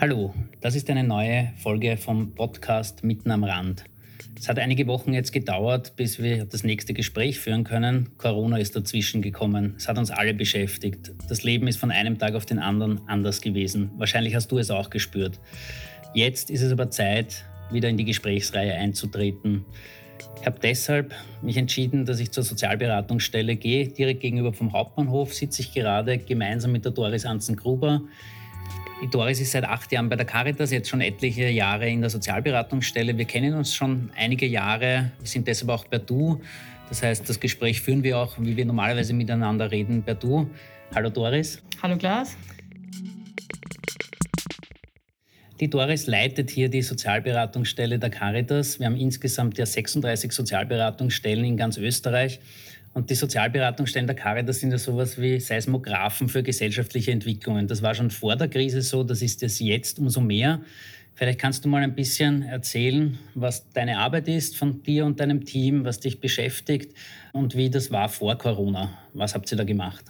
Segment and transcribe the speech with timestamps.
[0.00, 3.82] Hallo, das ist eine neue Folge vom Podcast Mitten am Rand.
[4.38, 8.10] Es hat einige Wochen jetzt gedauert, bis wir das nächste Gespräch führen können.
[8.16, 9.74] Corona ist dazwischen gekommen.
[9.76, 11.10] Es hat uns alle beschäftigt.
[11.28, 13.90] Das Leben ist von einem Tag auf den anderen anders gewesen.
[13.98, 15.40] Wahrscheinlich hast du es auch gespürt.
[16.14, 19.64] Jetzt ist es aber Zeit, wieder in die Gesprächsreihe einzutreten.
[20.40, 21.12] Ich habe deshalb
[21.42, 23.88] mich entschieden, dass ich zur Sozialberatungsstelle gehe.
[23.88, 28.02] Direkt gegenüber vom Hauptbahnhof sitze ich gerade gemeinsam mit der Doris Anzen-Gruber.
[29.02, 32.10] Die Doris ist seit acht Jahren bei der Caritas, jetzt schon etliche Jahre in der
[32.10, 33.16] Sozialberatungsstelle.
[33.16, 36.40] Wir kennen uns schon einige Jahre, wir sind deshalb auch per Du.
[36.88, 40.50] Das heißt, das Gespräch führen wir auch, wie wir normalerweise miteinander reden, per Du.
[40.94, 41.62] Hallo Doris.
[41.82, 42.36] Hallo Klaas.
[45.60, 48.78] Die Doris leitet hier die Sozialberatungsstelle der Caritas.
[48.78, 52.38] Wir haben insgesamt ja 36 Sozialberatungsstellen in ganz Österreich.
[52.94, 57.66] Und die Sozialberatungsstellen der Caritas sind ja sowas wie Seismographen für gesellschaftliche Entwicklungen.
[57.66, 60.60] Das war schon vor der Krise so, das ist es jetzt umso mehr.
[61.14, 65.44] Vielleicht kannst du mal ein bisschen erzählen, was deine Arbeit ist von dir und deinem
[65.44, 66.94] Team, was dich beschäftigt
[67.32, 68.96] und wie das war vor Corona.
[69.14, 70.04] Was habt ihr da gemacht?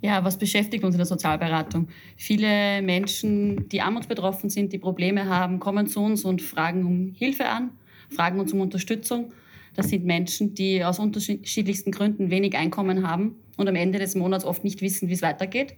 [0.00, 1.88] Ja, was beschäftigt uns in der Sozialberatung?
[2.16, 7.48] Viele Menschen, die armutsbetroffen sind, die Probleme haben, kommen zu uns und fragen um Hilfe
[7.48, 7.70] an,
[8.08, 9.32] fragen uns um Unterstützung.
[9.78, 14.44] Das sind Menschen, die aus unterschiedlichsten Gründen wenig Einkommen haben und am Ende des Monats
[14.44, 15.76] oft nicht wissen, wie es weitergeht.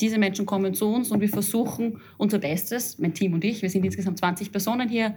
[0.00, 3.68] Diese Menschen kommen zu uns und wir versuchen unser Bestes, mein Team und ich, wir
[3.68, 5.14] sind insgesamt 20 Personen hier,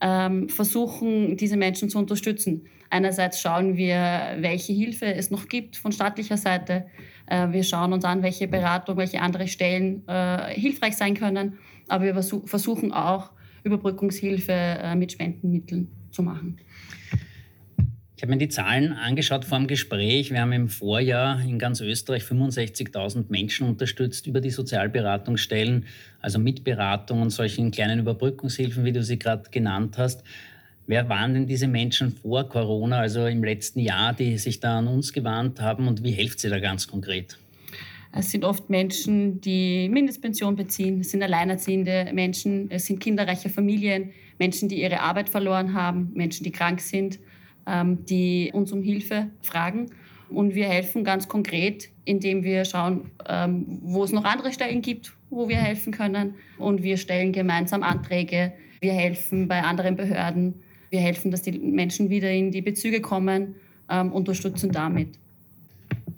[0.00, 2.62] ähm, versuchen diese Menschen zu unterstützen.
[2.88, 6.86] Einerseits schauen wir, welche Hilfe es noch gibt von staatlicher Seite.
[7.26, 11.58] Äh, wir schauen uns an, welche Beratung, welche andere Stellen äh, hilfreich sein können.
[11.88, 13.32] Aber wir versuchen auch,
[13.64, 16.56] Überbrückungshilfe äh, mit Spendenmitteln zu machen.
[18.16, 20.30] Ich habe mir die Zahlen angeschaut vor dem Gespräch.
[20.30, 25.86] Wir haben im Vorjahr in ganz Österreich 65.000 Menschen unterstützt über die Sozialberatungsstellen,
[26.20, 30.22] also mit Beratung und solchen kleinen Überbrückungshilfen, wie du sie gerade genannt hast.
[30.86, 34.86] Wer waren denn diese Menschen vor Corona, also im letzten Jahr, die sich da an
[34.86, 37.36] uns gewandt haben und wie hilft sie da ganz konkret?
[38.12, 44.12] Es sind oft Menschen, die Mindestpension beziehen, es sind alleinerziehende Menschen, es sind kinderreiche Familien,
[44.38, 47.18] Menschen, die ihre Arbeit verloren haben, Menschen, die krank sind
[47.66, 49.90] die uns um Hilfe fragen.
[50.30, 55.12] Und wir helfen ganz konkret, indem wir schauen, ähm, wo es noch andere Stellen gibt,
[55.30, 56.34] wo wir helfen können.
[56.58, 58.52] Und wir stellen gemeinsam Anträge.
[58.80, 60.54] Wir helfen bei anderen Behörden.
[60.90, 63.54] Wir helfen, dass die Menschen wieder in die Bezüge kommen,
[63.90, 65.18] ähm, unterstützen damit.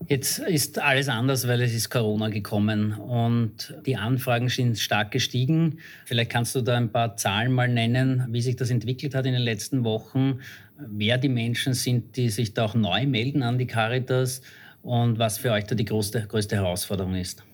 [0.08, 5.78] Jetzt ist alles anders, weil es ist Corona gekommen und die Anfragen sind stark gestiegen.
[6.04, 9.32] Vielleicht kannst du da ein paar Zahlen mal nennen, wie sich das entwickelt hat in
[9.32, 10.38] den letzten Wochen,
[10.78, 14.42] wer die Menschen sind, die sich da auch neu melden an die Caritas
[14.82, 17.44] und was für euch da die größte, größte Herausforderung ist.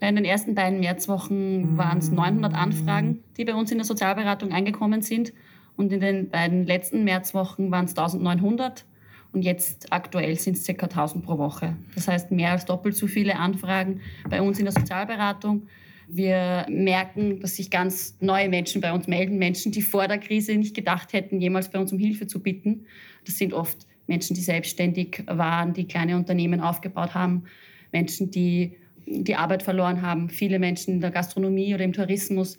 [0.00, 4.52] In den ersten beiden Märzwochen waren es 900 Anfragen, die bei uns in der Sozialberatung
[4.52, 5.32] eingekommen sind.
[5.76, 8.84] Und in den beiden letzten Märzwochen waren es 1900.
[9.32, 10.86] Und jetzt aktuell sind es ca.
[10.86, 11.76] 1000 pro Woche.
[11.94, 15.66] Das heißt, mehr als doppelt so viele Anfragen bei uns in der Sozialberatung.
[16.10, 20.54] Wir merken, dass sich ganz neue Menschen bei uns melden, Menschen, die vor der Krise
[20.56, 22.86] nicht gedacht hätten, jemals bei uns um Hilfe zu bitten.
[23.26, 27.44] Das sind oft Menschen, die selbstständig waren, die kleine Unternehmen aufgebaut haben,
[27.92, 32.58] Menschen, die die Arbeit verloren haben, viele Menschen in der Gastronomie oder im Tourismus,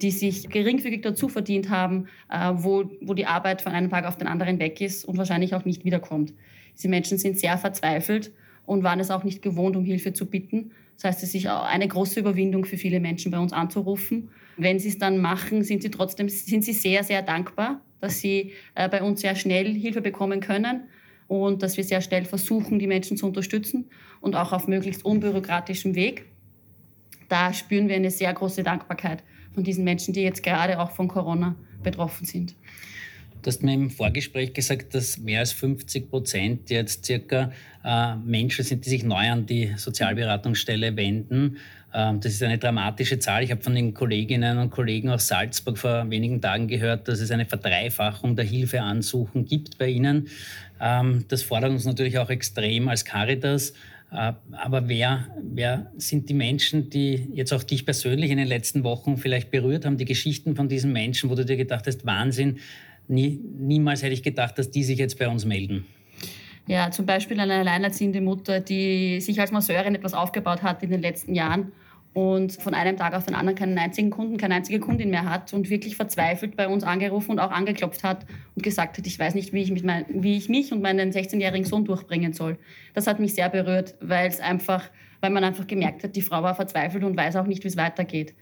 [0.00, 4.16] die sich geringfügig dazu verdient haben, äh, wo, wo die Arbeit von einem Tag auf
[4.16, 6.32] den anderen weg ist und wahrscheinlich auch nicht wiederkommt.
[6.76, 8.30] Diese Menschen sind sehr verzweifelt
[8.66, 10.70] und waren es auch nicht gewohnt, um Hilfe zu bitten.
[11.00, 14.28] Das heißt, es ist auch eine große Überwindung für viele Menschen, bei uns anzurufen.
[14.58, 18.52] Wenn sie es dann machen, sind sie trotzdem sind sie sehr, sehr dankbar, dass sie
[18.74, 20.82] äh, bei uns sehr schnell Hilfe bekommen können
[21.26, 23.88] und dass wir sehr schnell versuchen, die Menschen zu unterstützen
[24.20, 26.26] und auch auf möglichst unbürokratischem Weg.
[27.30, 29.22] Da spüren wir eine sehr große Dankbarkeit
[29.54, 32.54] von diesen Menschen, die jetzt gerade auch von Corona betroffen sind.
[33.42, 37.52] Du hast mir im Vorgespräch gesagt, dass mehr als 50 Prozent jetzt circa
[37.82, 41.56] äh, Menschen sind, die sich neu an die Sozialberatungsstelle wenden.
[41.94, 43.42] Ähm, das ist eine dramatische Zahl.
[43.42, 47.30] Ich habe von den Kolleginnen und Kollegen aus Salzburg vor wenigen Tagen gehört, dass es
[47.30, 50.28] eine Verdreifachung der Hilfeansuchen gibt bei ihnen.
[50.78, 53.72] Ähm, das fordert uns natürlich auch extrem als Caritas.
[54.12, 58.84] Äh, aber wer, wer sind die Menschen, die jetzt auch dich persönlich in den letzten
[58.84, 62.58] Wochen vielleicht berührt haben, die Geschichten von diesen Menschen, wo du dir gedacht hast, Wahnsinn,
[63.08, 65.86] Nie, niemals hätte ich gedacht, dass die sich jetzt bei uns melden.
[66.66, 71.00] Ja, zum Beispiel eine alleinerziehende Mutter, die sich als Masseurin etwas aufgebaut hat in den
[71.00, 71.72] letzten Jahren
[72.12, 75.52] und von einem Tag auf den anderen keinen einzigen Kunden, keine einzige Kundin mehr hat
[75.52, 78.26] und wirklich verzweifelt bei uns angerufen und auch angeklopft hat
[78.56, 81.12] und gesagt hat, ich weiß nicht, wie ich, mich, mein, wie ich mich und meinen
[81.12, 82.58] 16-jährigen Sohn durchbringen soll.
[82.94, 86.42] Das hat mich sehr berührt, weil es einfach, weil man einfach gemerkt hat, die Frau
[86.42, 88.34] war verzweifelt und weiß auch nicht, wie es weitergeht.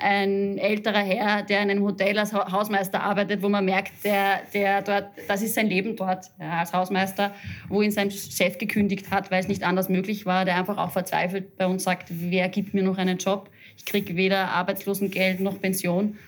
[0.00, 4.82] Ein älterer Herr, der in einem Hotel als Hausmeister arbeitet, wo man merkt, der, der
[4.82, 7.34] dort, das ist sein Leben dort ja, als Hausmeister,
[7.68, 10.90] wo ihn sein Chef gekündigt hat, weil es nicht anders möglich war, der einfach auch
[10.90, 13.50] verzweifelt bei uns sagt, wer gibt mir noch einen Job?
[13.76, 16.18] Ich kriege weder Arbeitslosengeld noch Pension.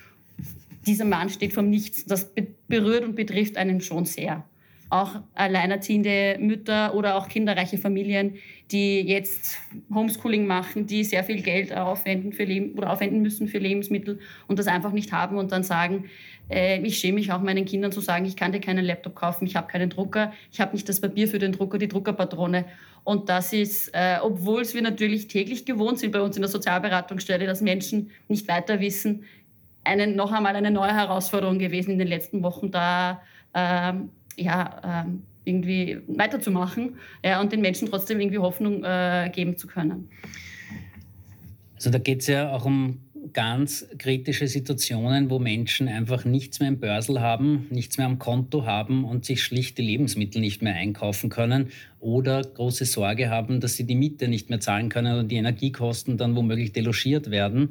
[0.86, 2.04] Dieser Mann steht vom Nichts.
[2.04, 2.32] Das
[2.68, 4.44] berührt und betrifft einen schon sehr
[4.92, 8.34] auch alleinerziehende Mütter oder auch kinderreiche Familien,
[8.70, 9.58] die jetzt
[9.92, 14.58] Homeschooling machen, die sehr viel Geld aufwenden für Leben, oder aufwenden müssen für Lebensmittel und
[14.58, 16.04] das einfach nicht haben und dann sagen,
[16.50, 19.46] äh, ich schäme mich auch meinen Kindern zu sagen, ich kann dir keinen Laptop kaufen,
[19.46, 22.66] ich habe keinen Drucker, ich habe nicht das Papier für den Drucker, die Druckerpatrone.
[23.04, 27.46] Und das ist, äh, obwohl wir natürlich täglich gewohnt sind bei uns in der Sozialberatungsstelle,
[27.46, 29.24] dass Menschen nicht weiter wissen,
[29.84, 33.22] eine, noch einmal eine neue Herausforderung gewesen in den letzten Wochen, da
[33.54, 39.66] ähm, ja, ähm, irgendwie weiterzumachen ja, und den Menschen trotzdem irgendwie Hoffnung äh, geben zu
[39.66, 40.08] können.
[41.74, 43.00] Also da geht es ja auch um
[43.32, 48.66] ganz kritische Situationen, wo Menschen einfach nichts mehr im Börsel haben, nichts mehr am Konto
[48.66, 51.68] haben und sich schlicht die Lebensmittel nicht mehr einkaufen können
[52.00, 56.18] oder große Sorge haben, dass sie die Miete nicht mehr zahlen können und die Energiekosten
[56.18, 57.70] dann womöglich delogiert werden.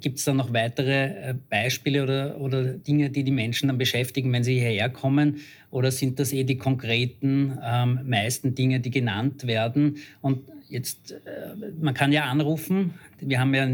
[0.00, 4.32] Gibt es da noch weitere äh, Beispiele oder, oder Dinge, die die Menschen dann beschäftigen,
[4.32, 5.38] wenn sie hierher kommen?
[5.70, 9.96] Oder sind das eh die konkreten ähm, meisten Dinge, die genannt werden?
[10.20, 12.94] Und jetzt, äh, man kann ja anrufen.
[13.20, 13.68] Wir haben ja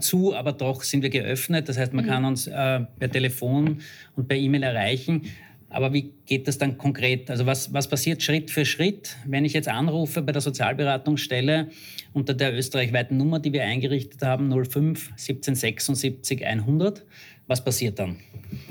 [0.00, 1.68] zu, aber doch sind wir geöffnet.
[1.68, 2.08] Das heißt, man mhm.
[2.08, 3.80] kann uns äh, per Telefon
[4.16, 5.22] und per E-Mail erreichen.
[5.70, 7.30] Aber wie geht das dann konkret?
[7.30, 11.68] Also was, was passiert Schritt für Schritt, wenn ich jetzt anrufe bei der Sozialberatungsstelle
[12.14, 17.04] unter der österreichweiten Nummer, die wir eingerichtet haben, 05 1776 100?
[17.48, 18.16] Was passiert dann?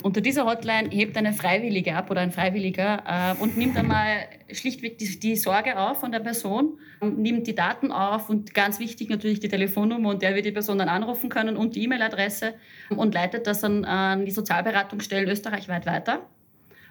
[0.03, 4.97] Unter dieser Hotline hebt eine Freiwillige ab oder ein Freiwilliger äh, und nimmt einmal schlichtweg
[4.97, 9.39] die, die, Sorge auf von der Person, nimmt die Daten auf und ganz wichtig natürlich
[9.39, 12.53] die Telefonnummer und der wird die Person dann anrufen können und die E-Mail-Adresse
[12.89, 16.27] und leitet das an, an die Sozialberatungsstellen österreichweit weiter.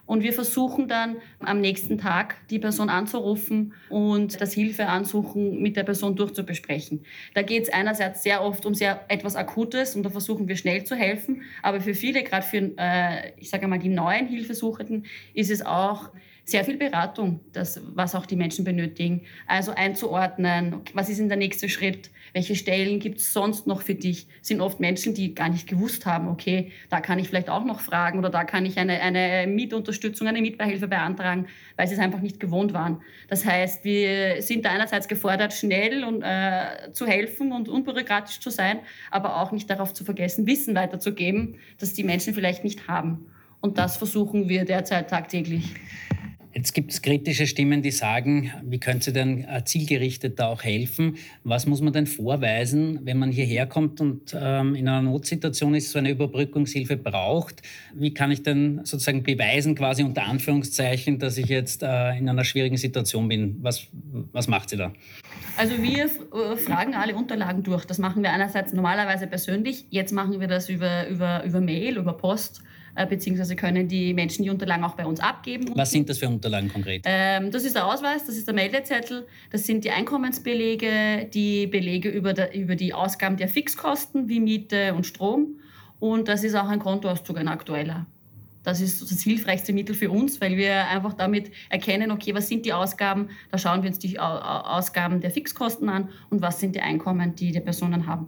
[0.06, 5.82] Und wir versuchen dann am nächsten Tag die Person anzurufen und das Hilfeansuchen mit der
[5.82, 7.05] Person durchzubesprechen.
[7.35, 10.85] Da geht es einerseits sehr oft um sehr etwas Akutes und da versuchen wir schnell
[10.85, 11.43] zu helfen.
[11.62, 16.11] Aber für viele, gerade für, äh, ich sage mal, die neuen Hilfesuchenden, ist es auch
[16.49, 19.23] sehr viel Beratung, das, was auch die Menschen benötigen.
[19.49, 23.97] Also einzuordnen, was ist denn der nächste Schritt, welche Stellen gibt es sonst noch für
[23.97, 24.29] dich.
[24.43, 27.81] Sind oft Menschen, die gar nicht gewusst haben, okay, da kann ich vielleicht auch noch
[27.81, 31.47] fragen oder da kann ich eine, eine Mietunterstützung, eine Mietbeihilfe beantragen,
[31.77, 33.03] weil sie es einfach nicht gewohnt waren.
[33.27, 38.51] Das heißt, wir sind da einerseits gefordert, schnell und, äh, zu helfen und unbürokratisch zu
[38.51, 38.79] sein,
[39.11, 43.27] aber auch nicht darauf zu vergessen, Wissen weiterzugeben, das die Menschen vielleicht nicht haben.
[43.61, 45.75] Und das versuchen wir derzeit tagtäglich.
[46.56, 50.64] Jetzt gibt es kritische Stimmen, die sagen, wie könnte sie denn äh, zielgerichtet da auch
[50.64, 51.19] helfen?
[51.44, 55.91] Was muss man denn vorweisen, wenn man hierher kommt und ähm, in einer Notsituation ist,
[55.91, 57.61] so eine Überbrückungshilfe braucht?
[57.94, 62.44] Wie kann ich denn sozusagen beweisen, quasi unter Anführungszeichen, dass ich jetzt äh, in einer
[62.44, 63.59] schwierigen Situation bin?
[63.61, 63.88] Was,
[64.32, 64.94] was macht sie da?
[65.59, 67.85] Also wir äh, fragen alle Unterlagen durch.
[67.85, 69.85] Das machen wir einerseits normalerweise persönlich.
[69.91, 72.62] Jetzt machen wir das über, über, über Mail, über Post.
[72.97, 75.71] Äh, beziehungsweise können die Menschen die Unterlagen auch bei uns abgeben.
[75.75, 77.03] Was sind das für Unterlagen konkret?
[77.05, 82.09] Ähm, das ist der Ausweis, das ist der Meldezettel, das sind die Einkommensbelege, die Belege
[82.09, 85.61] über, der, über die Ausgaben der Fixkosten wie Miete und Strom
[86.00, 88.07] und das ist auch ein Kontoauszug, ein aktueller.
[88.66, 92.66] Das ist das hilfreichste Mittel für uns, weil wir einfach damit erkennen, okay, was sind
[92.66, 93.28] die Ausgaben?
[93.52, 97.52] Da schauen wir uns die Ausgaben der Fixkosten an und was sind die Einkommen, die
[97.52, 98.26] die Personen haben.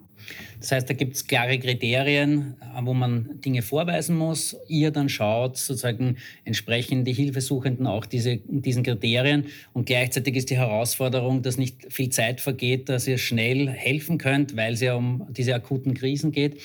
[0.60, 4.56] Das heißt, da gibt es klare Kriterien, wo man Dinge vorweisen muss.
[4.68, 9.46] Ihr dann schaut sozusagen entsprechend die Hilfesuchenden auch diese, diesen Kriterien.
[9.72, 14.56] Und gleichzeitig ist die Herausforderung, dass nicht viel Zeit vergeht, dass ihr schnell helfen könnt,
[14.56, 16.60] weil es ja um diese akuten Krisen geht.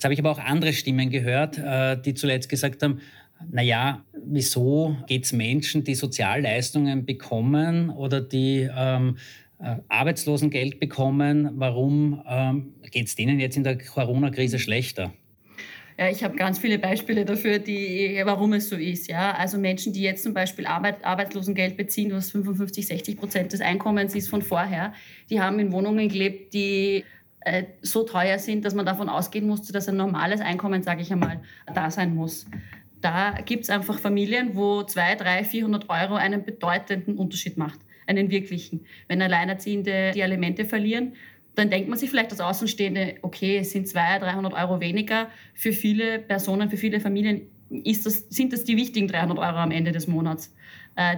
[0.00, 3.02] Jetzt habe ich aber auch andere Stimmen gehört, äh, die zuletzt gesagt haben,
[3.52, 9.18] naja, wieso geht es Menschen, die Sozialleistungen bekommen oder die ähm,
[9.58, 15.12] äh, Arbeitslosengeld bekommen, warum ähm, geht es denen jetzt in der Corona-Krise schlechter?
[15.98, 19.06] Ja, ich habe ganz viele Beispiele dafür, die, warum es so ist.
[19.06, 19.32] Ja?
[19.32, 24.14] Also Menschen, die jetzt zum Beispiel Arbeit, Arbeitslosengeld beziehen, was 55, 60 Prozent des Einkommens
[24.14, 24.94] ist von vorher,
[25.28, 27.04] die haben in Wohnungen gelebt, die
[27.40, 31.12] äh, so teuer sind, dass man davon ausgehen musste, dass ein normales Einkommen, sage ich
[31.12, 31.40] einmal,
[31.74, 32.46] da sein muss.
[33.00, 38.30] Da gibt es einfach Familien, wo 200, 300, 400 Euro einen bedeutenden Unterschied macht, einen
[38.30, 38.84] wirklichen.
[39.08, 41.14] Wenn Alleinerziehende die Alimente verlieren,
[41.54, 45.28] dann denkt man sich vielleicht als Außenstehende, okay, es sind 200, 300 Euro weniger.
[45.54, 49.92] Für viele Personen, für viele Familien das, sind das die wichtigen 300 Euro am Ende
[49.92, 50.54] des Monats,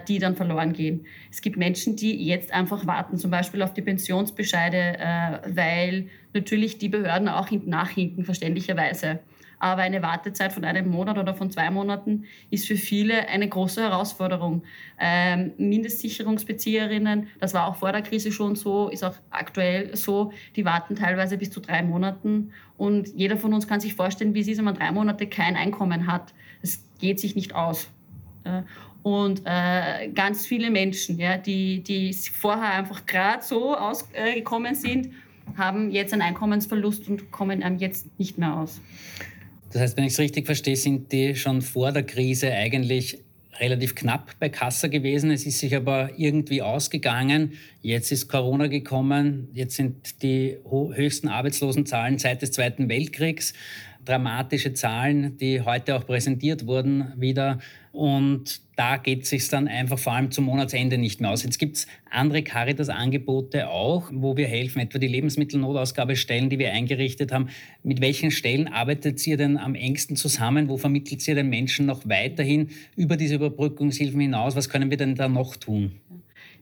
[0.06, 1.06] die dann verloren gehen.
[1.30, 6.78] Es gibt Menschen, die jetzt einfach warten, zum Beispiel auf die Pensionsbescheide, äh, weil natürlich
[6.78, 9.20] die Behörden auch nachhinken, verständlicherweise.
[9.58, 13.80] Aber eine Wartezeit von einem Monat oder von zwei Monaten ist für viele eine große
[13.80, 14.64] Herausforderung.
[14.98, 20.64] Ähm, Mindestsicherungsbezieherinnen, das war auch vor der Krise schon so, ist auch aktuell so, die
[20.64, 22.50] warten teilweise bis zu drei Monaten.
[22.76, 25.54] Und jeder von uns kann sich vorstellen, wie es ist, wenn man drei Monate kein
[25.54, 26.34] Einkommen hat.
[26.60, 27.88] Es geht sich nicht aus.
[29.02, 35.11] Und äh, ganz viele Menschen, ja, die, die vorher einfach gerade so ausgekommen sind,
[35.56, 38.80] haben jetzt einen Einkommensverlust und kommen einem jetzt nicht mehr aus.
[39.73, 43.18] Das heißt, wenn ich es richtig verstehe, sind die schon vor der Krise eigentlich
[43.59, 45.30] relativ knapp bei Kassa gewesen.
[45.30, 47.52] Es ist sich aber irgendwie ausgegangen.
[47.80, 49.49] Jetzt ist Corona gekommen.
[49.52, 53.54] Jetzt sind die höchsten Arbeitslosenzahlen seit des Zweiten Weltkriegs.
[54.04, 57.59] Dramatische Zahlen, die heute auch präsentiert wurden, wieder.
[57.92, 61.44] Und da geht es sich dann einfach vor allem zum Monatsende nicht mehr aus.
[61.44, 67.32] Jetzt gibt es andere Caritas-Angebote auch, wo wir helfen, etwa die Lebensmittelnotausgabestellen, die wir eingerichtet
[67.32, 67.49] haben.
[67.82, 70.68] Mit welchen Stellen arbeitet ihr denn am engsten zusammen?
[70.68, 74.56] Wo vermittelt ihr den Menschen noch weiterhin über diese Überbrückungshilfen hinaus?
[74.56, 76.00] Was können wir denn da noch tun?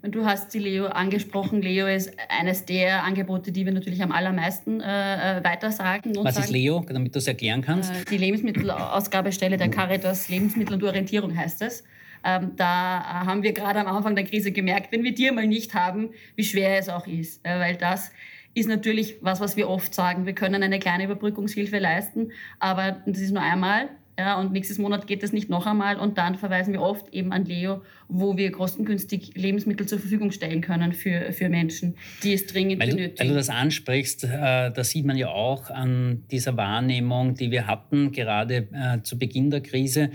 [0.02, 1.60] Du hast die Leo angesprochen.
[1.60, 6.16] Leo ist eines der Angebote, die wir natürlich am allermeisten äh, äh weitersagen.
[6.16, 7.92] Was sagen, ist Leo, damit du es erklären kannst?
[7.92, 11.84] Äh, die Lebensmittelausgabestelle der Caritas, Lebensmittel und Orientierung heißt es.
[12.24, 15.74] Ähm, da haben wir gerade am Anfang der Krise gemerkt, wenn wir die mal nicht
[15.74, 17.44] haben, wie schwer es auch ist.
[17.44, 18.10] Äh, weil das
[18.54, 20.24] ist natürlich was, was wir oft sagen.
[20.24, 25.06] Wir können eine kleine Überbrückungshilfe leisten, aber das ist nur einmal ja, und nächstes Monat
[25.06, 25.98] geht das nicht noch einmal.
[25.98, 30.60] Und dann verweisen wir oft eben an Leo, wo wir kostengünstig Lebensmittel zur Verfügung stellen
[30.60, 33.18] können für, für Menschen, die es dringend weil benötigen.
[33.18, 34.28] weil du das ansprichst, äh,
[34.70, 39.50] da sieht man ja auch an dieser Wahrnehmung, die wir hatten, gerade äh, zu Beginn
[39.50, 40.10] der Krise,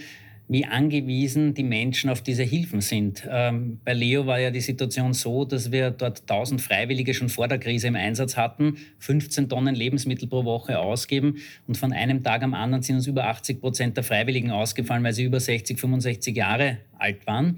[0.47, 3.27] wie angewiesen die Menschen auf diese Hilfen sind.
[3.29, 7.47] Ähm, bei Leo war ja die Situation so, dass wir dort 1000 Freiwillige schon vor
[7.47, 11.37] der Krise im Einsatz hatten, 15 Tonnen Lebensmittel pro Woche ausgeben
[11.67, 15.13] und von einem Tag am anderen sind uns über 80 Prozent der Freiwilligen ausgefallen, weil
[15.13, 17.57] sie über 60, 65 Jahre alt waren.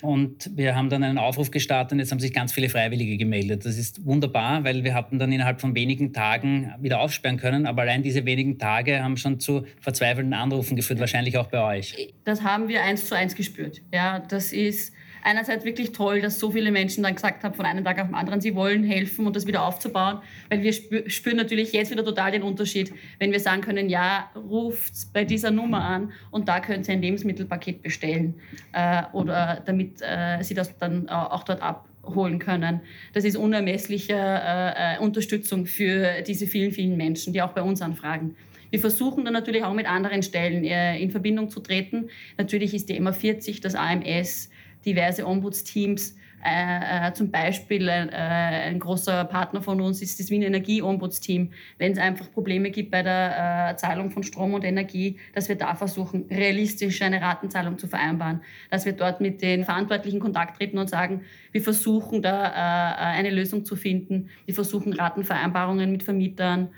[0.00, 3.64] Und wir haben dann einen Aufruf gestartet und jetzt haben sich ganz viele Freiwillige gemeldet.
[3.64, 7.66] Das ist wunderbar, weil wir hatten dann innerhalb von wenigen Tagen wieder aufsperren können.
[7.66, 12.12] Aber allein diese wenigen Tage haben schon zu verzweifelten Anrufen geführt, wahrscheinlich auch bei euch.
[12.24, 13.82] Das haben wir eins zu eins gespürt.
[13.92, 17.84] Ja, das ist einerseits wirklich toll, dass so viele Menschen dann gesagt haben, von einem
[17.84, 20.18] Tag auf den anderen, sie wollen helfen und das wieder aufzubauen,
[20.50, 20.72] weil wir
[21.10, 25.50] spüren natürlich jetzt wieder total den Unterschied, wenn wir sagen können, ja, ruft bei dieser
[25.50, 28.34] Nummer an und da könnt ihr ein Lebensmittelpaket bestellen
[28.72, 32.80] äh, oder damit äh, sie das dann auch dort abholen können.
[33.12, 37.82] Das ist unermessliche äh, äh, Unterstützung für diese vielen, vielen Menschen, die auch bei uns
[37.82, 38.36] anfragen.
[38.70, 42.10] Wir versuchen dann natürlich auch mit anderen Stellen äh, in Verbindung zu treten.
[42.36, 44.50] Natürlich ist die MA40, das AMS,
[44.84, 46.14] diverse Ombudsteams.
[46.44, 51.50] Äh, äh, zum Beispiel äh, ein großer Partner von uns ist das Wien Energie Ombudsteam.
[51.78, 55.56] Wenn es einfach Probleme gibt bei der äh, Zahlung von Strom und Energie, dass wir
[55.56, 58.40] da versuchen, realistisch eine Ratenzahlung zu vereinbaren.
[58.70, 63.18] Dass wir dort mit den Verantwortlichen Kontakt treten und sagen, wir versuchen da äh, äh,
[63.18, 64.30] eine Lösung zu finden.
[64.46, 66.68] Wir versuchen Ratenvereinbarungen mit Vermietern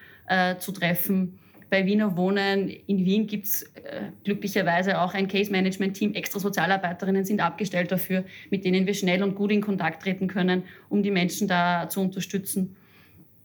[0.60, 6.14] zu treffen bei Wiener Wohnen in Wien gibt es äh, glücklicherweise auch ein Case-Management-Team.
[6.14, 10.64] Extra Sozialarbeiterinnen sind abgestellt dafür, mit denen wir schnell und gut in Kontakt treten können,
[10.88, 12.76] um die Menschen da zu unterstützen.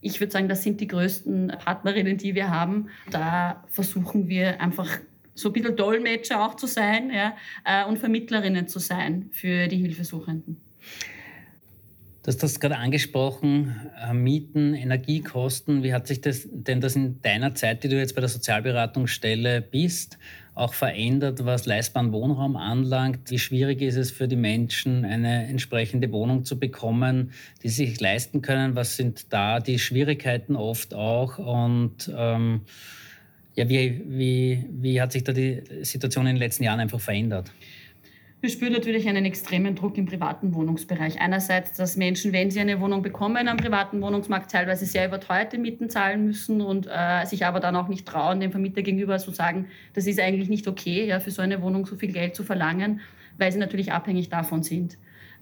[0.00, 2.88] Ich würde sagen, das sind die größten Partnerinnen, die wir haben.
[3.10, 4.98] Da versuchen wir einfach
[5.34, 9.76] so ein bisschen Dolmetscher auch zu sein ja, äh, und Vermittlerinnen zu sein für die
[9.76, 10.60] Hilfesuchenden.
[12.26, 15.84] Du hast das gerade angesprochen, äh, Mieten, Energiekosten.
[15.84, 19.62] Wie hat sich das denn das in deiner Zeit, die du jetzt bei der Sozialberatungsstelle
[19.62, 20.18] bist,
[20.56, 23.30] auch verändert, was leistbaren Wohnraum anlangt?
[23.30, 27.30] Wie schwierig ist es für die Menschen, eine entsprechende Wohnung zu bekommen,
[27.62, 28.74] die sie sich leisten können?
[28.74, 31.38] Was sind da die Schwierigkeiten oft auch?
[31.38, 32.62] Und ähm,
[33.54, 37.52] ja, wie, wie, wie hat sich da die Situation in den letzten Jahren einfach verändert?
[38.46, 41.20] Wir spüren natürlich einen extremen Druck im privaten Wohnungsbereich.
[41.20, 45.90] Einerseits, dass Menschen, wenn sie eine Wohnung bekommen am privaten Wohnungsmarkt, teilweise sehr überteuerte Mieten
[45.90, 49.66] zahlen müssen und äh, sich aber dann auch nicht trauen, dem Vermieter gegenüber zu sagen,
[49.94, 53.00] das ist eigentlich nicht okay, ja, für so eine Wohnung so viel Geld zu verlangen,
[53.36, 54.96] weil sie natürlich abhängig davon sind.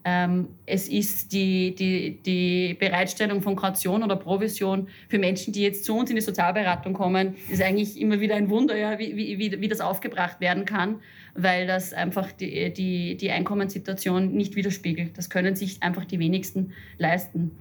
[0.07, 5.87] Ähm, es ist die, die, die Bereitstellung von Kaution oder Provision für Menschen, die jetzt
[5.87, 9.61] zu uns in die Sozialberatung kommen, ist eigentlich immer wieder ein Wunder, ja, wie, wie,
[9.61, 10.97] wie das aufgebracht werden kann,
[11.35, 15.17] weil das einfach die, die, die Einkommenssituation nicht widerspiegelt.
[15.17, 17.53] Das können sich einfach die wenigsten leisten.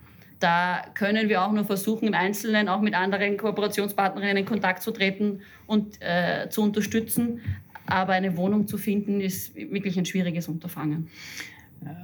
[0.41, 4.91] Da können wir auch nur versuchen, im Einzelnen auch mit anderen Kooperationspartnerinnen in Kontakt zu
[4.91, 7.39] treten und äh, zu unterstützen.
[7.85, 11.09] Aber eine Wohnung zu finden, ist wirklich ein schwieriges Unterfangen.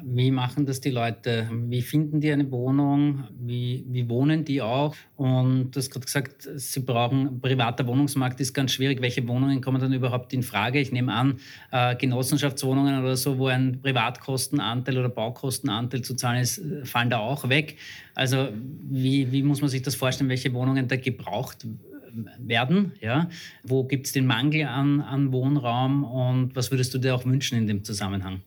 [0.04, 1.50] Wie machen das die Leute?
[1.52, 3.26] Wie finden die eine Wohnung?
[3.40, 4.96] Wie, wie wohnen die auch?
[5.16, 9.02] Und du hast gerade gesagt, sie brauchen, privater Wohnungsmarkt ist ganz schwierig.
[9.02, 10.80] Welche Wohnungen kommen dann überhaupt in Frage?
[10.80, 11.40] Ich nehme an,
[11.72, 17.50] äh, Genossenschaftswohnungen oder so, wo ein Privatkostenanteil oder Baukostenanteil zu zahlen ist, fallen da auch
[17.50, 17.78] weg.
[18.16, 18.50] Also
[18.90, 21.66] wie, wie muss man sich das vorstellen, welche Wohnungen da gebraucht
[22.38, 22.94] werden?
[23.02, 23.30] Ja?
[23.64, 27.58] Wo gibt es den Mangel an, an Wohnraum und was würdest du dir auch wünschen
[27.58, 28.42] in dem Zusammenhang?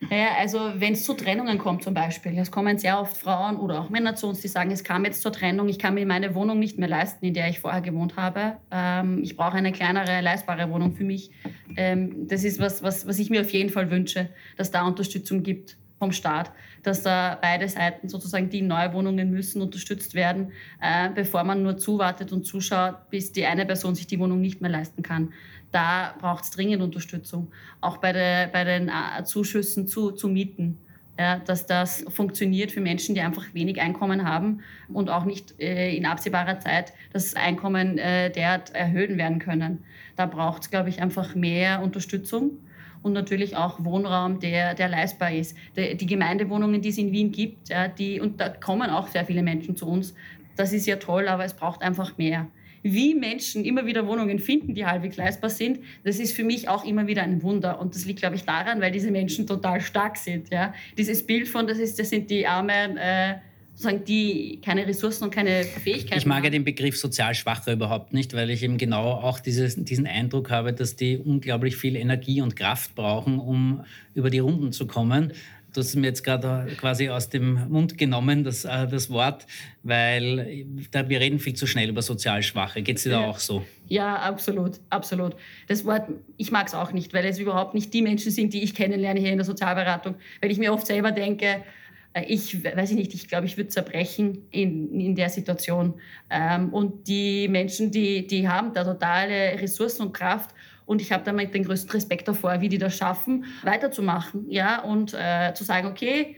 [0.00, 3.80] Naja, also wenn es zu Trennungen kommt zum Beispiel, es kommen sehr oft Frauen oder
[3.80, 6.34] auch Männer zu uns, die sagen, es kam jetzt zur Trennung, ich kann mir meine
[6.34, 8.58] Wohnung nicht mehr leisten, in der ich vorher gewohnt habe.
[8.70, 11.30] Ähm, ich brauche eine kleinere, leistbare Wohnung für mich.
[11.76, 15.42] Ähm, das ist was, was, was ich mir auf jeden Fall wünsche, dass da Unterstützung
[15.42, 16.52] gibt vom Staat,
[16.84, 21.64] dass da beide Seiten sozusagen, die in neue Wohnungen müssen, unterstützt werden, äh, bevor man
[21.64, 25.32] nur zuwartet und zuschaut, bis die eine Person sich die Wohnung nicht mehr leisten kann
[25.70, 27.48] da braucht es dringend Unterstützung.
[27.80, 30.78] Auch bei, der, bei den äh, Zuschüssen zu, zu Mieten.
[31.20, 35.92] Ja, dass das funktioniert für Menschen, die einfach wenig Einkommen haben und auch nicht äh,
[35.96, 39.82] in absehbarer Zeit das Einkommen äh, derart erhöhen werden können.
[40.14, 42.52] Da braucht es, glaube ich, einfach mehr Unterstützung
[43.02, 45.56] und natürlich auch Wohnraum, der, der leistbar ist.
[45.76, 49.24] Die, die Gemeindewohnungen, die es in Wien gibt, ja, die, und da kommen auch sehr
[49.24, 50.14] viele Menschen zu uns,
[50.54, 52.46] das ist ja toll, aber es braucht einfach mehr
[52.92, 56.84] wie Menschen immer wieder Wohnungen finden, die halbwegs leistbar sind, das ist für mich auch
[56.84, 57.80] immer wieder ein Wunder.
[57.80, 60.50] Und das liegt, glaube ich, daran, weil diese Menschen total stark sind.
[60.50, 60.74] Ja?
[60.96, 63.36] Dieses Bild von, das, ist, das sind die armen, äh,
[63.78, 68.12] sozusagen die keine Ressourcen und keine Fähigkeiten Ich mag ja den Begriff sozial Schwacher überhaupt
[68.12, 72.40] nicht, weil ich eben genau auch dieses, diesen Eindruck habe, dass die unglaublich viel Energie
[72.40, 75.32] und Kraft brauchen, um über die Runden zu kommen.
[75.74, 79.46] Du hast mir jetzt gerade quasi aus dem Mund genommen, das, äh, das Wort,
[79.82, 82.82] weil da, wir reden viel zu schnell über sozial Schwache.
[82.82, 83.64] Geht es dir da auch so?
[83.86, 85.36] Ja, absolut, absolut.
[85.66, 86.08] Das Wort,
[86.38, 89.20] ich mag es auch nicht, weil es überhaupt nicht die Menschen sind, die ich kennenlerne
[89.20, 90.14] hier in der Sozialberatung.
[90.40, 91.62] Weil ich mir oft selber denke,
[92.14, 95.94] äh, ich weiß ich nicht, ich glaube, ich würde zerbrechen in, in der Situation.
[96.30, 100.54] Ähm, und die Menschen, die, die haben da totale Ressourcen und Kraft
[100.88, 104.46] und ich habe damit den größten Respekt davor, wie die das schaffen, weiterzumachen.
[104.48, 106.36] Ja, und äh, zu sagen, okay,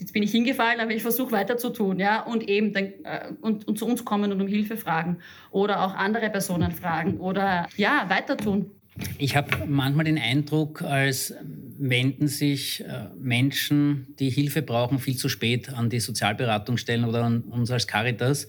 [0.00, 3.28] jetzt bin ich hingefallen, aber ich versuche weiter zu tun, ja, und eben dann, äh,
[3.40, 5.18] und, und zu uns kommen und um Hilfe fragen
[5.52, 8.72] oder auch andere Personen fragen oder ja, weiter tun.
[9.18, 11.32] Ich habe manchmal den Eindruck, als
[11.78, 17.42] wenden sich äh, Menschen, die Hilfe brauchen, viel zu spät an die Sozialberatungsstellen oder an
[17.42, 18.48] uns als Caritas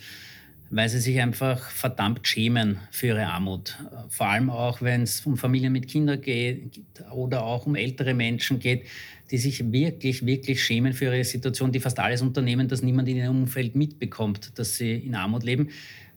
[0.76, 3.78] weil sie sich einfach verdammt schämen für ihre Armut.
[4.10, 6.82] Vor allem auch, wenn es um Familien mit Kindern geht
[7.12, 8.86] oder auch um ältere Menschen geht,
[9.30, 13.18] die sich wirklich, wirklich schämen für ihre Situation, die fast alles unternehmen, dass niemand in
[13.18, 15.70] ihrem Umfeld mitbekommt, dass sie in Armut leben.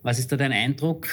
[0.03, 1.07] Was ist da dein Eindruck?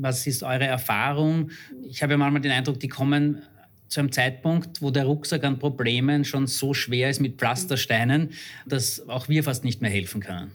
[0.00, 1.50] Was ist eure Erfahrung?
[1.88, 3.42] Ich habe ja manchmal den Eindruck, die kommen
[3.88, 8.30] zu einem Zeitpunkt, wo der Rucksack an Problemen schon so schwer ist mit Pflastersteinen,
[8.66, 10.52] dass auch wir fast nicht mehr helfen können.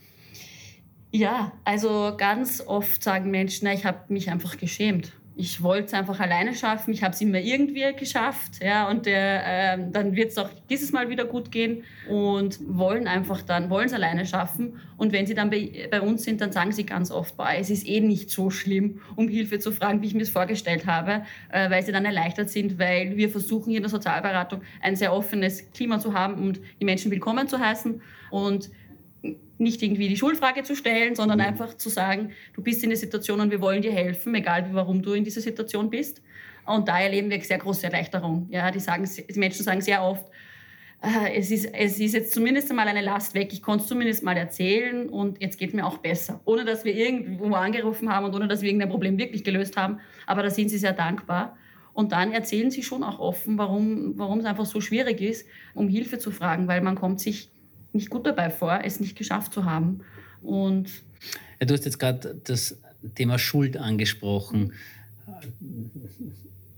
[1.11, 5.11] Ja, also ganz oft sagen Menschen, na, ich habe mich einfach geschämt.
[5.35, 9.75] Ich wollte es einfach alleine schaffen, ich habe es immer irgendwie geschafft, ja, und der,
[9.75, 13.85] äh, dann wird es auch dieses Mal wieder gut gehen und wollen einfach dann, wollen
[13.85, 14.81] es alleine schaffen.
[14.97, 17.69] Und wenn sie dann bei, bei, uns sind, dann sagen sie ganz oft, boah, es
[17.69, 21.23] ist eh nicht so schlimm, um Hilfe zu fragen, wie ich mir es vorgestellt habe,
[21.53, 25.13] äh, weil sie dann erleichtert sind, weil wir versuchen hier in der Sozialberatung ein sehr
[25.13, 28.01] offenes Klima zu haben und die Menschen willkommen zu heißen.
[28.29, 28.69] Und
[29.59, 31.45] nicht irgendwie die Schulfrage zu stellen, sondern mhm.
[31.45, 35.01] einfach zu sagen, du bist in der Situation und wir wollen dir helfen, egal warum
[35.01, 36.21] du in dieser Situation bist.
[36.65, 38.47] Und da erleben wir sehr große Erleichterung.
[38.51, 40.25] Ja, die, sagen, die Menschen sagen sehr oft,
[41.01, 44.23] äh, es, ist, es ist jetzt zumindest einmal eine Last weg, ich konnte es zumindest
[44.23, 46.41] mal erzählen und jetzt geht es mir auch besser.
[46.45, 49.99] Ohne dass wir irgendwo angerufen haben und ohne dass wir irgendein Problem wirklich gelöst haben.
[50.25, 51.57] Aber da sind sie sehr dankbar.
[51.93, 55.89] Und dann erzählen sie schon auch offen, warum, warum es einfach so schwierig ist, um
[55.89, 57.51] Hilfe zu fragen, weil man kommt sich
[57.93, 60.01] nicht gut dabei vor, es nicht geschafft zu haben.
[60.41, 60.89] Und
[61.59, 62.77] ja, du hast jetzt gerade das
[63.15, 64.73] Thema Schuld angesprochen.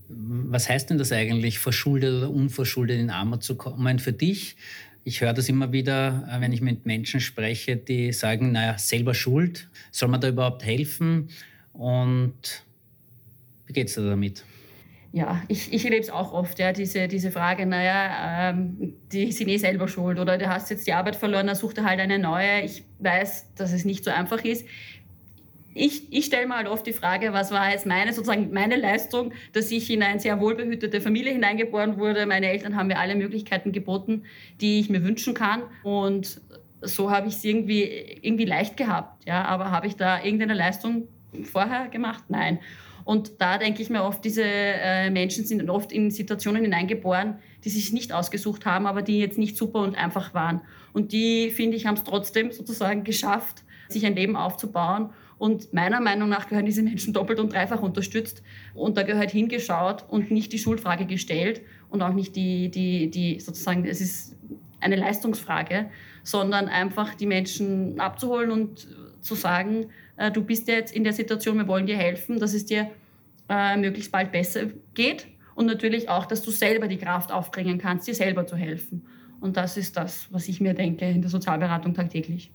[0.07, 4.55] Was heißt denn das eigentlich, verschuldet oder unverschuldet in Armut zu kommen für dich?
[5.03, 9.15] Ich höre das immer wieder, äh, wenn ich mit Menschen spreche, die sagen, naja, selber
[9.15, 11.29] schuld, soll man da überhaupt helfen?
[11.73, 12.63] Und
[13.65, 14.43] wie geht es da damit?
[15.13, 19.49] Ja, ich, ich erlebe es auch oft, ja, diese, diese Frage, naja, ähm, die sind
[19.49, 22.17] eh selber schuld oder du hast jetzt die Arbeit verloren, dann such dir halt eine
[22.17, 22.61] neue.
[22.61, 24.65] Ich weiß, dass es nicht so einfach ist.
[25.73, 29.33] Ich, ich stelle mir halt oft die Frage, was war jetzt meine, sozusagen meine Leistung,
[29.51, 32.25] dass ich in eine sehr wohlbehütete Familie hineingeboren wurde.
[32.25, 34.23] Meine Eltern haben mir alle Möglichkeiten geboten,
[34.61, 35.63] die ich mir wünschen kann.
[35.83, 36.41] Und
[36.81, 37.83] so habe ich es irgendwie,
[38.21, 39.27] irgendwie leicht gehabt.
[39.27, 41.07] Ja, aber habe ich da irgendeine Leistung
[41.43, 42.25] vorher gemacht?
[42.29, 42.59] Nein.
[43.03, 47.69] Und da denke ich mir oft, diese äh, Menschen sind oft in Situationen hineingeboren, die
[47.69, 50.61] sich nicht ausgesucht haben, aber die jetzt nicht super und einfach waren.
[50.93, 55.09] Und die, finde ich, haben es trotzdem sozusagen geschafft, sich ein Leben aufzubauen.
[55.37, 58.43] Und meiner Meinung nach gehören diese Menschen doppelt und dreifach unterstützt.
[58.75, 63.39] Und da gehört hingeschaut und nicht die Schuldfrage gestellt und auch nicht die, die, die
[63.39, 64.35] sozusagen, es ist
[64.79, 65.89] eine Leistungsfrage,
[66.23, 68.87] sondern einfach die Menschen abzuholen und
[69.21, 72.65] zu sagen, äh, du bist jetzt in der Situation, wir wollen dir helfen, dass es
[72.65, 72.89] dir
[73.49, 78.07] äh, möglichst bald besser geht und natürlich auch, dass du selber die Kraft aufbringen kannst,
[78.07, 79.05] dir selber zu helfen.
[79.39, 82.51] Und das ist das, was ich mir denke in der Sozialberatung tagtäglich.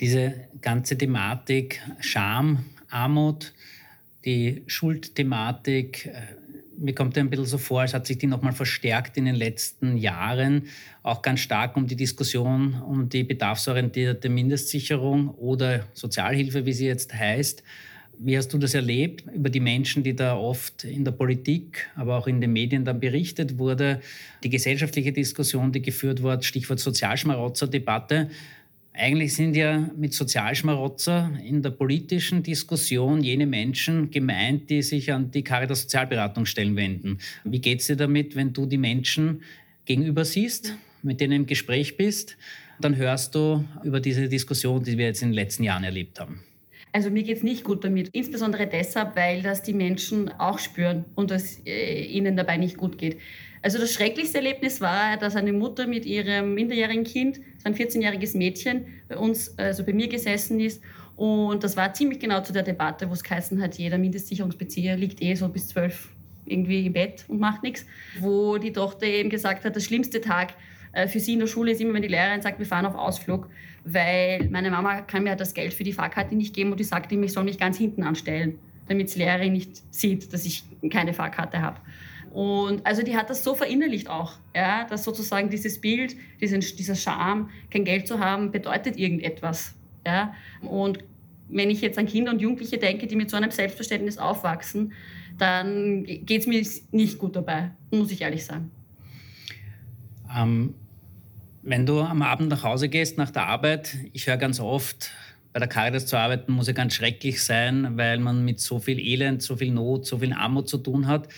[0.00, 3.52] Diese ganze Thematik Scham, Armut,
[4.24, 6.12] die Schuldthematik, äh,
[6.84, 9.96] mir kommt ein bisschen so vor, als hat sich die nochmal verstärkt in den letzten
[9.96, 10.66] Jahren,
[11.02, 17.14] auch ganz stark um die Diskussion um die bedarfsorientierte Mindestsicherung oder Sozialhilfe, wie sie jetzt
[17.14, 17.62] heißt.
[18.18, 22.16] Wie hast du das erlebt über die Menschen, die da oft in der Politik, aber
[22.16, 24.00] auch in den Medien dann berichtet wurde?
[24.44, 28.28] Die gesellschaftliche Diskussion, die geführt wurde, Stichwort Sozialschmarotzer-Debatte.
[28.96, 35.32] Eigentlich sind ja mit Sozialschmarotzer in der politischen Diskussion jene Menschen gemeint, die sich an
[35.32, 37.18] die Caritas Sozialberatungsstellen wenden.
[37.42, 39.42] Wie geht es dir damit, wenn du die Menschen
[39.84, 42.36] gegenüber siehst, mit denen im Gespräch bist?
[42.80, 46.44] Dann hörst du über diese Diskussion, die wir jetzt in den letzten Jahren erlebt haben.
[46.92, 48.10] Also mir geht es nicht gut damit.
[48.12, 52.96] Insbesondere deshalb, weil das die Menschen auch spüren und es äh, ihnen dabei nicht gut
[52.96, 53.18] geht.
[53.64, 58.36] Also das schrecklichste Erlebnis war, dass eine Mutter mit ihrem minderjährigen Kind, so ein 14-jähriges
[58.36, 60.82] Mädchen, bei uns, also bei mir gesessen ist.
[61.16, 65.22] Und das war ziemlich genau zu der Debatte, wo es geheißen hat, jeder Mindestsicherungsbezieher liegt
[65.22, 66.08] eh so bis zwölf
[66.46, 67.86] irgendwie im Bett und macht nichts.
[68.20, 70.54] Wo die Tochter eben gesagt hat, der schlimmste Tag
[70.92, 72.94] äh, für sie in der Schule ist immer, wenn die Lehrerin sagt, wir fahren auf
[72.94, 73.48] Ausflug
[73.84, 77.12] weil meine Mama kann mir das Geld für die Fahrkarte nicht geben und die sagt
[77.12, 81.12] ihm, ich soll mich ganz hinten anstellen, damit die Lehrerin nicht sieht, dass ich keine
[81.12, 81.76] Fahrkarte habe.
[82.34, 86.96] Und also die hat das so verinnerlicht auch, ja, dass sozusagen dieses Bild, diesen, dieser
[86.96, 89.72] Charme, kein Geld zu haben, bedeutet irgendetwas.
[90.04, 90.34] Ja.
[90.60, 90.98] Und
[91.48, 94.94] wenn ich jetzt an Kinder und Jugendliche denke, die mit so einem Selbstverständnis aufwachsen,
[95.38, 98.72] dann geht es mir nicht gut dabei, muss ich ehrlich sagen.
[100.36, 100.74] Ähm,
[101.62, 105.12] wenn du am Abend nach Hause gehst, nach der Arbeit, ich höre ganz oft,
[105.54, 108.98] bei der Caritas zu arbeiten muss ja ganz schrecklich sein, weil man mit so viel
[108.98, 111.28] Elend, so viel Not, so viel Armut zu tun hat.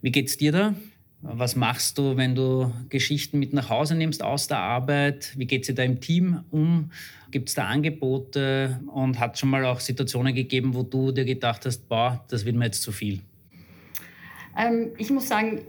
[0.00, 0.74] Wie geht's dir da?
[1.22, 5.32] Was machst du, wenn du Geschichten mit nach Hause nimmst aus der Arbeit?
[5.36, 6.92] Wie geht es dir da im Team um?
[7.32, 8.80] Gibt es da Angebote?
[8.86, 12.44] Und hat es schon mal auch Situationen gegeben, wo du dir gedacht hast, boah, das
[12.44, 13.22] wird mir jetzt zu viel?
[14.56, 15.62] Ähm, ich muss sagen,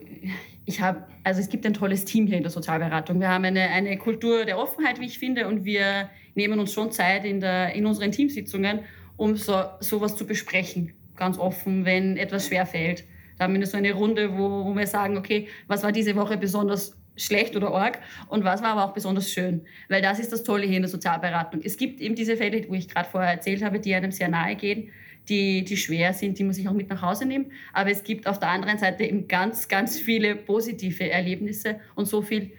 [0.65, 3.19] ich habe, also es gibt ein tolles Team hier in der Sozialberatung.
[3.19, 6.91] Wir haben eine, eine Kultur der Offenheit, wie ich finde, und wir nehmen uns schon
[6.91, 8.80] Zeit in, der, in unseren Teamsitzungen,
[9.15, 10.93] um so, sowas zu besprechen.
[11.15, 13.04] Ganz offen, wenn etwas schwer fällt.
[13.38, 16.38] Da haben wir so eine Runde, wo, wo wir sagen, okay, was war diese Woche
[16.38, 19.65] besonders schlecht oder arg und was war aber auch besonders schön.
[19.88, 21.62] Weil das ist das Tolle hier in der Sozialberatung.
[21.63, 24.56] Es gibt eben diese Fälle, wo ich gerade vorher erzählt habe, die einem sehr nahe
[24.56, 24.89] gehen
[25.30, 27.52] die, die schwer sind, die muss ich auch mit nach Hause nehmen.
[27.74, 32.22] Aber es gibt auf der anderen Seite eben ganz, ganz viele positive Erlebnisse und so
[32.22, 32.52] viel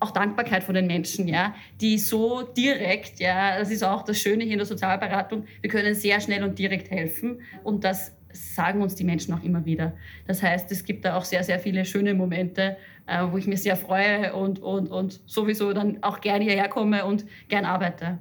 [0.00, 4.42] auch Dankbarkeit von den Menschen, ja, die so direkt, ja, das ist auch das Schöne
[4.42, 8.94] hier in der Sozialberatung, wir können sehr schnell und direkt helfen und das sagen uns
[8.94, 9.92] die Menschen auch immer wieder.
[10.26, 12.76] Das heißt, es gibt da auch sehr, sehr viele schöne Momente,
[13.06, 17.04] äh, wo ich mich sehr freue und, und, und sowieso dann auch gerne hierher komme
[17.04, 18.18] und gern arbeite.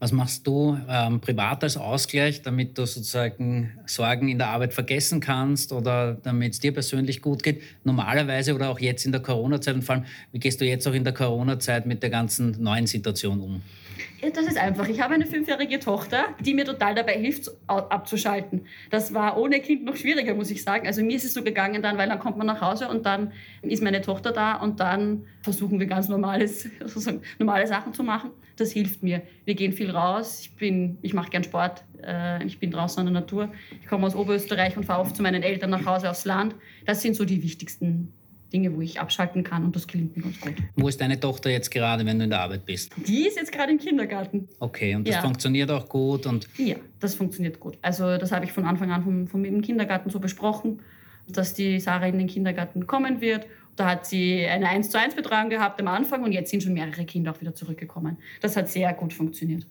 [0.00, 5.20] Was machst du ähm, privat als Ausgleich, damit du sozusagen Sorgen in der Arbeit vergessen
[5.20, 7.62] kannst oder damit es dir persönlich gut geht?
[7.84, 10.92] Normalerweise oder auch jetzt in der Corona-Zeit und vor allem, wie gehst du jetzt auch
[10.92, 13.62] in der Corona-Zeit mit der ganzen neuen Situation um?
[14.32, 14.88] Das ist einfach.
[14.88, 18.66] Ich habe eine fünfjährige Tochter, die mir total dabei hilft, abzuschalten.
[18.90, 20.86] Das war ohne Kind noch schwieriger, muss ich sagen.
[20.86, 23.32] Also mir ist es so gegangen dann, weil dann kommt man nach Hause und dann
[23.62, 28.30] ist meine Tochter da und dann versuchen wir ganz normales, sozusagen, normale Sachen zu machen.
[28.56, 29.22] Das hilft mir.
[29.44, 30.40] Wir gehen viel raus.
[30.40, 30.72] Ich,
[31.02, 31.84] ich mache gern Sport.
[32.02, 33.52] Äh, ich bin draußen in der Natur.
[33.82, 36.54] Ich komme aus Oberösterreich und fahre oft zu meinen Eltern nach Hause aufs Land.
[36.86, 38.12] Das sind so die wichtigsten
[38.54, 40.54] Dinge, wo ich abschalten kann und das gelingt mir ganz gut.
[40.76, 42.92] Wo ist deine Tochter jetzt gerade, wenn du in der Arbeit bist?
[43.06, 44.48] Die ist jetzt gerade im Kindergarten.
[44.60, 45.20] Okay, und das ja.
[45.20, 46.24] funktioniert auch gut?
[46.24, 47.76] Und ja, das funktioniert gut.
[47.82, 50.80] Also das habe ich von Anfang an vom, vom im Kindergarten so besprochen,
[51.28, 53.46] dass die Sarah in den Kindergarten kommen wird.
[53.76, 56.74] Da hat sie eine 1 zu 1 Betreuung gehabt am Anfang und jetzt sind schon
[56.74, 58.18] mehrere Kinder auch wieder zurückgekommen.
[58.40, 59.66] Das hat sehr gut funktioniert.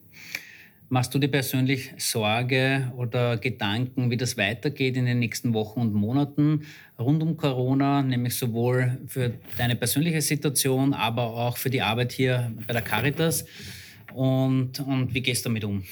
[0.94, 5.96] Machst du dir persönlich Sorge oder Gedanken, wie das weitergeht in den nächsten Wochen und
[5.96, 6.68] Monaten
[7.00, 12.52] rund um Corona, nämlich sowohl für deine persönliche Situation, aber auch für die Arbeit hier
[12.68, 13.46] bei der Caritas?
[14.14, 15.84] Und, und wie gehst du damit um?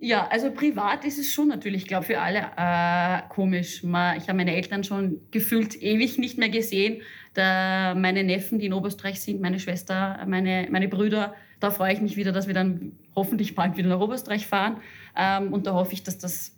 [0.00, 3.82] Ja, also privat ist es schon natürlich, ich glaube, für alle äh, komisch.
[3.82, 7.02] Man, ich habe meine Eltern schon gefühlt ewig nicht mehr gesehen.
[7.34, 12.00] Da meine Neffen, die in Oberösterreich sind, meine Schwester, meine, meine Brüder, da freue ich
[12.00, 14.80] mich wieder, dass wir dann hoffentlich bald wieder nach Oberösterreich fahren.
[15.16, 16.56] Ähm, und da hoffe ich, dass das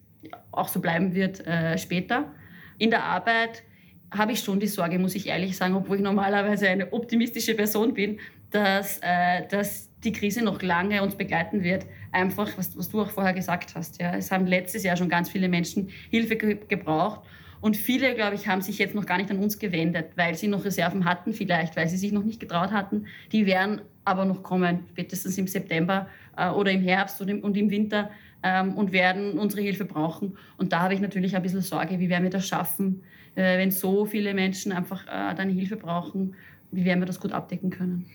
[0.53, 2.33] auch so bleiben wird äh, später.
[2.79, 3.63] In der Arbeit
[4.11, 7.95] habe ich schon die Sorge, muss ich ehrlich sagen, obwohl ich normalerweise eine optimistische Person
[7.95, 8.19] bin,
[8.51, 11.87] dass, äh, dass die Krise noch lange uns begleiten wird.
[12.13, 14.01] Einfach, was, was du auch vorher gesagt hast.
[14.01, 14.15] Ja.
[14.15, 17.21] Es haben letztes Jahr schon ganz viele Menschen Hilfe ge gebraucht.
[17.61, 20.47] Und viele, glaube ich, haben sich jetzt noch gar nicht an uns gewendet, weil sie
[20.47, 23.07] noch Reserven hatten vielleicht, weil sie sich noch nicht getraut hatten.
[23.33, 27.57] Die werden aber noch kommen, spätestens im September äh, oder im Herbst und im, und
[27.57, 28.11] im Winter
[28.43, 30.37] ähm, und werden unsere Hilfe brauchen.
[30.57, 33.03] Und da habe ich natürlich ein bisschen Sorge, wie werden wir das schaffen,
[33.35, 36.35] äh, wenn so viele Menschen einfach äh, dann Hilfe brauchen,
[36.71, 38.07] wie werden wir das gut abdecken können.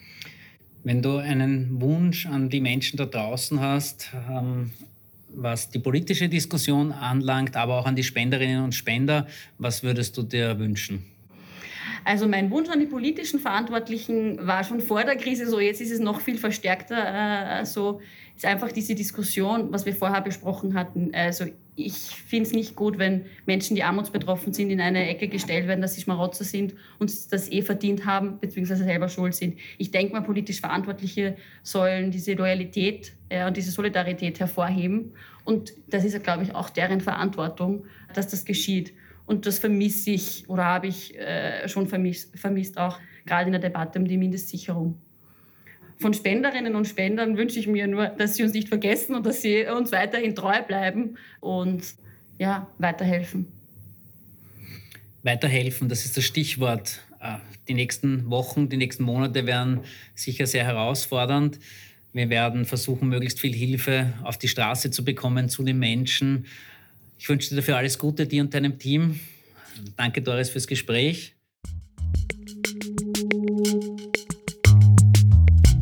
[0.84, 4.72] Wenn du einen Wunsch an die Menschen da draußen hast, ähm,
[5.34, 10.24] was die politische Diskussion anlangt, aber auch an die Spenderinnen und Spender, was würdest du
[10.24, 11.06] dir wünschen?
[12.04, 15.92] Also mein Wunsch an die politischen Verantwortlichen war schon vor der Krise so, jetzt ist
[15.92, 18.02] es noch viel verstärkter äh, so,
[18.36, 21.14] ist einfach diese Diskussion, was wir vorher besprochen hatten.
[21.14, 25.68] Also ich finde es nicht gut, wenn Menschen, die armutsbetroffen sind, in eine Ecke gestellt
[25.68, 29.58] werden, dass sie Schmarotzer sind und das eh verdient haben, beziehungsweise selber schuld sind.
[29.78, 35.14] Ich denke mal, politisch Verantwortliche sollen diese Loyalität äh, und diese Solidarität hervorheben.
[35.44, 38.94] Und das ist, glaube ich, auch deren Verantwortung, dass das geschieht.
[39.26, 43.62] Und das vermisse ich oder habe ich äh, schon vermisst, vermisst, auch gerade in der
[43.62, 45.00] Debatte um die Mindestsicherung.
[46.00, 49.42] Von Spenderinnen und Spendern wünsche ich mir nur, dass sie uns nicht vergessen und dass
[49.42, 51.84] sie uns weiterhin treu bleiben und
[52.40, 53.48] ja, weiterhelfen.
[55.22, 57.02] Weiterhelfen, das ist das Stichwort.
[57.20, 59.82] Äh, die nächsten Wochen, die nächsten Monate werden
[60.16, 61.60] sicher sehr herausfordernd.
[62.14, 66.48] Wir werden versuchen, möglichst viel Hilfe auf die Straße zu bekommen zu den Menschen.
[67.22, 69.20] Ich wünsche dir dafür alles Gute, dir und deinem Team.
[69.96, 71.36] Danke, Doris, fürs Gespräch.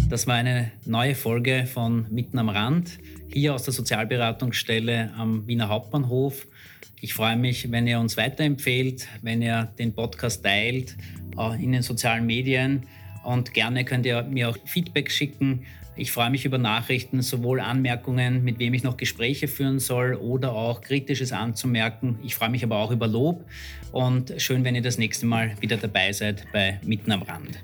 [0.10, 3.00] Das war eine neue Folge von Mitten am Rand,
[3.32, 6.46] hier aus der Sozialberatungsstelle am Wiener Hauptbahnhof.
[7.00, 10.98] Ich freue mich, wenn ihr uns weiterempfehlt, wenn ihr den Podcast teilt
[11.58, 12.86] in den sozialen Medien
[13.24, 15.66] und gerne könnt ihr mir auch Feedback schicken
[16.00, 20.54] ich freue mich über Nachrichten, sowohl Anmerkungen, mit wem ich noch Gespräche führen soll oder
[20.54, 22.20] auch Kritisches anzumerken.
[22.24, 23.46] Ich freue mich aber auch über Lob
[23.92, 27.64] und schön, wenn ihr das nächste Mal wieder dabei seid bei Mitten am Rand.